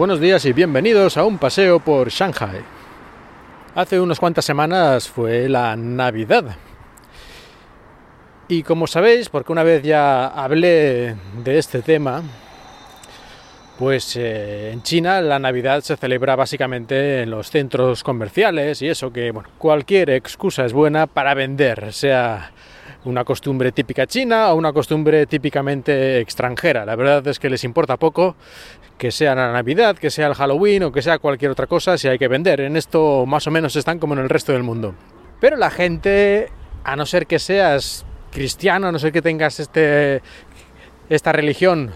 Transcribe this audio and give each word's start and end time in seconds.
Buenos 0.00 0.18
días 0.18 0.46
y 0.46 0.54
bienvenidos 0.54 1.18
a 1.18 1.26
un 1.26 1.36
paseo 1.36 1.78
por 1.78 2.08
Shanghai. 2.08 2.62
Hace 3.74 4.00
unas 4.00 4.18
cuantas 4.18 4.46
semanas 4.46 5.06
fue 5.06 5.46
la 5.46 5.76
Navidad. 5.76 6.56
Y 8.48 8.62
como 8.62 8.86
sabéis, 8.86 9.28
porque 9.28 9.52
una 9.52 9.62
vez 9.62 9.82
ya 9.82 10.28
hablé 10.28 11.16
de 11.44 11.58
este 11.58 11.82
tema, 11.82 12.22
pues 13.78 14.16
eh, 14.16 14.70
en 14.72 14.82
China 14.82 15.20
la 15.20 15.38
Navidad 15.38 15.82
se 15.82 15.98
celebra 15.98 16.34
básicamente 16.34 17.20
en 17.20 17.30
los 17.30 17.50
centros 17.50 18.02
comerciales 18.02 18.80
y 18.80 18.88
eso 18.88 19.12
que, 19.12 19.32
bueno, 19.32 19.50
cualquier 19.58 20.08
excusa 20.08 20.64
es 20.64 20.72
buena 20.72 21.08
para 21.08 21.34
vender, 21.34 21.92
sea 21.92 22.52
una 23.04 23.24
costumbre 23.24 23.72
típica 23.72 24.06
china 24.06 24.52
o 24.52 24.56
una 24.56 24.72
costumbre 24.72 25.26
típicamente 25.26 26.20
extranjera. 26.20 26.84
La 26.84 26.96
verdad 26.96 27.26
es 27.28 27.38
que 27.38 27.48
les 27.48 27.64
importa 27.64 27.96
poco 27.96 28.36
que 28.98 29.10
sea 29.10 29.34
la 29.34 29.52
Navidad, 29.52 29.96
que 29.96 30.10
sea 30.10 30.26
el 30.26 30.34
Halloween 30.34 30.82
o 30.84 30.92
que 30.92 31.00
sea 31.00 31.18
cualquier 31.18 31.50
otra 31.50 31.66
cosa 31.66 31.96
si 31.96 32.08
hay 32.08 32.18
que 32.18 32.28
vender. 32.28 32.60
En 32.60 32.76
esto 32.76 33.24
más 33.26 33.46
o 33.46 33.50
menos 33.50 33.74
están 33.76 33.98
como 33.98 34.14
en 34.14 34.20
el 34.20 34.28
resto 34.28 34.52
del 34.52 34.62
mundo. 34.62 34.94
Pero 35.40 35.56
la 35.56 35.70
gente, 35.70 36.50
a 36.84 36.96
no 36.96 37.06
ser 37.06 37.26
que 37.26 37.38
seas 37.38 38.04
cristiano, 38.30 38.88
a 38.88 38.92
no 38.92 38.98
ser 38.98 39.12
que 39.12 39.22
tengas 39.22 39.58
este, 39.58 40.20
esta 41.08 41.32
religión, 41.32 41.92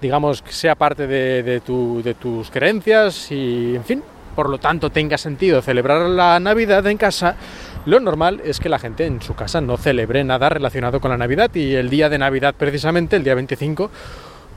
digamos, 0.00 0.42
que 0.42 0.52
sea 0.52 0.74
parte 0.74 1.06
de, 1.06 1.60
tu, 1.60 2.02
de 2.02 2.14
tus 2.14 2.50
creencias 2.50 3.30
y, 3.30 3.76
en 3.76 3.84
fin, 3.84 4.02
por 4.34 4.48
lo 4.48 4.58
tanto 4.58 4.90
tenga 4.90 5.18
sentido 5.18 5.62
celebrar 5.62 6.02
la 6.08 6.40
Navidad 6.40 6.86
en 6.86 6.96
casa, 6.96 7.36
lo 7.84 7.98
normal 8.00 8.40
es 8.44 8.60
que 8.60 8.68
la 8.68 8.78
gente 8.78 9.06
en 9.06 9.20
su 9.20 9.34
casa 9.34 9.60
no 9.60 9.76
celebre 9.76 10.22
nada 10.24 10.48
relacionado 10.48 11.00
con 11.00 11.10
la 11.10 11.16
Navidad 11.16 11.52
y 11.54 11.74
el 11.74 11.90
día 11.90 12.08
de 12.08 12.18
Navidad 12.18 12.54
precisamente, 12.56 13.16
el 13.16 13.24
día 13.24 13.34
25, 13.34 13.90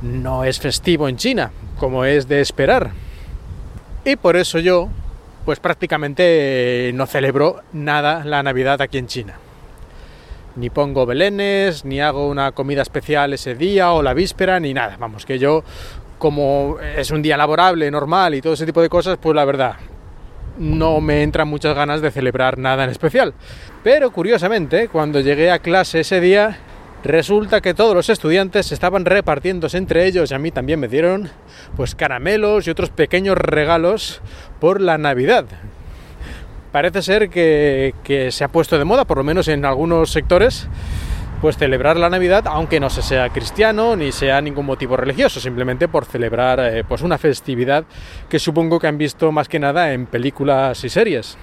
no 0.03 0.43
es 0.43 0.59
festivo 0.59 1.09
en 1.09 1.17
China, 1.17 1.51
como 1.79 2.05
es 2.05 2.27
de 2.27 2.41
esperar. 2.41 2.91
Y 4.03 4.15
por 4.17 4.35
eso 4.35 4.59
yo, 4.59 4.89
pues 5.45 5.59
prácticamente 5.59 6.91
no 6.93 7.07
celebro 7.07 7.61
nada 7.73 8.23
la 8.23 8.43
Navidad 8.43 8.81
aquí 8.81 8.99
en 8.99 9.07
China. 9.07 9.33
Ni 10.55 10.69
pongo 10.69 11.05
belenes, 11.05 11.83
ni 11.83 11.99
hago 11.99 12.29
una 12.29 12.51
comida 12.51 12.81
especial 12.81 13.33
ese 13.33 13.55
día 13.55 13.91
o 13.91 14.03
la 14.03 14.13
víspera, 14.13 14.59
ni 14.59 14.73
nada. 14.73 14.97
Vamos, 14.99 15.25
que 15.25 15.39
yo, 15.39 15.63
como 16.19 16.77
es 16.79 17.09
un 17.09 17.21
día 17.21 17.37
laborable, 17.37 17.89
normal 17.89 18.35
y 18.35 18.41
todo 18.41 18.53
ese 18.53 18.65
tipo 18.65 18.81
de 18.81 18.89
cosas, 18.89 19.17
pues 19.19 19.35
la 19.35 19.43
verdad, 19.43 19.75
no 20.57 21.01
me 21.01 21.23
entran 21.23 21.47
muchas 21.47 21.75
ganas 21.75 22.01
de 22.01 22.11
celebrar 22.11 22.57
nada 22.57 22.83
en 22.83 22.89
especial. 22.89 23.33
Pero 23.83 24.11
curiosamente, 24.11 24.87
cuando 24.87 25.19
llegué 25.19 25.51
a 25.51 25.59
clase 25.59 26.01
ese 26.01 26.19
día, 26.19 26.57
resulta 27.03 27.61
que 27.61 27.73
todos 27.73 27.93
los 27.93 28.09
estudiantes 28.09 28.71
estaban 28.71 29.05
repartiéndose 29.05 29.77
entre 29.77 30.05
ellos 30.07 30.31
y 30.31 30.33
a 30.33 30.39
mí 30.39 30.51
también 30.51 30.79
me 30.79 30.87
dieron 30.87 31.29
pues 31.75 31.93
caramelos 31.93 32.67
y 32.67 32.71
otros 32.71 32.89
pequeños 32.89 33.37
regalos 33.37 34.21
por 34.59 34.81
la 34.81 34.97
Navidad. 34.97 35.45
Parece 36.71 37.01
ser 37.01 37.29
que, 37.29 37.93
que 38.03 38.31
se 38.31 38.43
ha 38.43 38.49
puesto 38.49 38.77
de 38.77 38.85
moda, 38.85 39.05
por 39.05 39.17
lo 39.17 39.23
menos 39.23 39.47
en 39.47 39.63
algunos 39.63 40.11
sectores, 40.11 40.67
pues 41.41 41.57
celebrar 41.57 41.97
la 41.97 42.09
Navidad, 42.09 42.45
aunque 42.47 42.79
no 42.79 42.89
se 42.89 43.01
sea 43.01 43.29
cristiano 43.29 43.95
ni 43.95 44.11
sea 44.11 44.41
ningún 44.41 44.65
motivo 44.65 44.97
religioso, 44.97 45.39
simplemente 45.39 45.87
por 45.87 46.05
celebrar 46.05 46.59
eh, 46.59 46.83
pues 46.87 47.01
una 47.01 47.17
festividad 47.17 47.85
que 48.29 48.39
supongo 48.39 48.79
que 48.79 48.87
han 48.87 48.97
visto 48.97 49.31
más 49.31 49.47
que 49.47 49.59
nada 49.59 49.93
en 49.93 50.05
películas 50.05 50.83
y 50.83 50.89
series. 50.89 51.37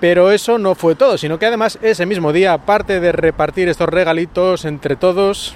Pero 0.00 0.30
eso 0.30 0.58
no 0.58 0.74
fue 0.74 0.94
todo, 0.94 1.16
sino 1.16 1.38
que 1.38 1.46
además 1.46 1.78
ese 1.82 2.04
mismo 2.04 2.32
día, 2.32 2.52
aparte 2.52 3.00
de 3.00 3.12
repartir 3.12 3.68
estos 3.68 3.88
regalitos 3.88 4.64
entre 4.66 4.94
todos, 4.94 5.54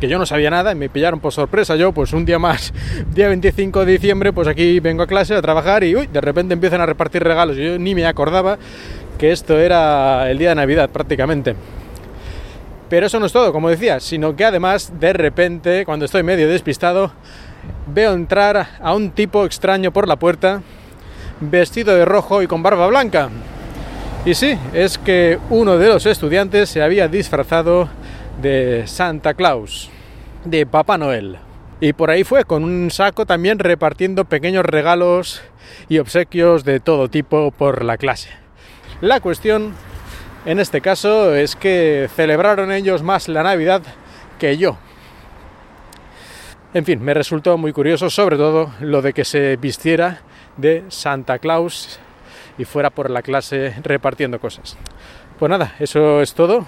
que 0.00 0.08
yo 0.08 0.18
no 0.18 0.26
sabía 0.26 0.50
nada 0.50 0.72
y 0.72 0.74
me 0.74 0.88
pillaron 0.88 1.20
por 1.20 1.32
sorpresa 1.32 1.76
yo, 1.76 1.92
pues 1.92 2.12
un 2.12 2.24
día 2.24 2.38
más, 2.38 2.72
día 3.14 3.28
25 3.28 3.84
de 3.84 3.92
diciembre, 3.92 4.32
pues 4.32 4.48
aquí 4.48 4.80
vengo 4.80 5.02
a 5.02 5.06
clase 5.06 5.34
a 5.34 5.42
trabajar 5.42 5.84
y 5.84 5.94
de 5.94 6.20
repente 6.20 6.54
empiezan 6.54 6.80
a 6.80 6.86
repartir 6.86 7.22
regalos. 7.22 7.56
Yo 7.56 7.78
ni 7.78 7.94
me 7.94 8.06
acordaba 8.06 8.58
que 9.18 9.30
esto 9.30 9.58
era 9.58 10.30
el 10.30 10.38
día 10.38 10.50
de 10.50 10.54
Navidad 10.56 10.90
prácticamente. 10.90 11.54
Pero 12.92 13.06
eso 13.06 13.18
no 13.18 13.24
es 13.24 13.32
todo, 13.32 13.54
como 13.54 13.70
decía, 13.70 14.00
sino 14.00 14.36
que 14.36 14.44
además 14.44 14.92
de 15.00 15.14
repente, 15.14 15.86
cuando 15.86 16.04
estoy 16.04 16.22
medio 16.22 16.46
despistado, 16.46 17.10
veo 17.86 18.12
entrar 18.12 18.68
a 18.82 18.94
un 18.94 19.12
tipo 19.12 19.46
extraño 19.46 19.94
por 19.94 20.06
la 20.06 20.16
puerta, 20.16 20.60
vestido 21.40 21.94
de 21.94 22.04
rojo 22.04 22.42
y 22.42 22.46
con 22.46 22.62
barba 22.62 22.86
blanca. 22.88 23.30
Y 24.26 24.34
sí, 24.34 24.58
es 24.74 24.98
que 24.98 25.38
uno 25.48 25.78
de 25.78 25.88
los 25.88 26.04
estudiantes 26.04 26.68
se 26.68 26.82
había 26.82 27.08
disfrazado 27.08 27.88
de 28.42 28.82
Santa 28.84 29.32
Claus, 29.32 29.88
de 30.44 30.66
Papá 30.66 30.98
Noel. 30.98 31.38
Y 31.80 31.94
por 31.94 32.10
ahí 32.10 32.24
fue, 32.24 32.44
con 32.44 32.62
un 32.62 32.90
saco 32.90 33.24
también 33.24 33.58
repartiendo 33.58 34.26
pequeños 34.26 34.66
regalos 34.66 35.40
y 35.88 35.98
obsequios 35.98 36.62
de 36.64 36.78
todo 36.78 37.08
tipo 37.08 37.52
por 37.52 37.86
la 37.86 37.96
clase. 37.96 38.28
La 39.00 39.20
cuestión 39.20 39.72
en 40.44 40.58
este 40.58 40.80
caso 40.80 41.34
es 41.34 41.56
que 41.56 42.08
celebraron 42.14 42.72
ellos 42.72 43.02
más 43.02 43.28
la 43.28 43.42
Navidad 43.42 43.82
que 44.38 44.56
yo. 44.56 44.76
En 46.74 46.84
fin, 46.84 47.02
me 47.02 47.14
resultó 47.14 47.58
muy 47.58 47.72
curioso 47.72 48.08
sobre 48.08 48.36
todo 48.36 48.72
lo 48.80 49.02
de 49.02 49.12
que 49.12 49.24
se 49.24 49.56
vistiera 49.56 50.20
de 50.56 50.84
Santa 50.88 51.38
Claus 51.38 52.00
y 52.58 52.64
fuera 52.64 52.90
por 52.90 53.10
la 53.10 53.22
clase 53.22 53.74
repartiendo 53.82 54.40
cosas. 54.40 54.76
Pues 55.38 55.50
nada, 55.50 55.74
eso 55.78 56.22
es 56.22 56.34
todo. 56.34 56.66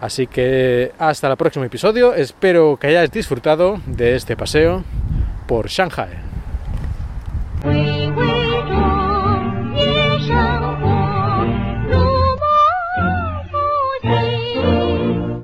Así 0.00 0.26
que 0.26 0.92
hasta 0.98 1.28
el 1.28 1.36
próximo 1.36 1.64
episodio. 1.64 2.12
Espero 2.12 2.76
que 2.76 2.88
hayáis 2.88 3.10
disfrutado 3.12 3.80
de 3.86 4.16
este 4.16 4.36
paseo 4.36 4.82
por 5.46 5.68
Shanghai. 5.68 6.10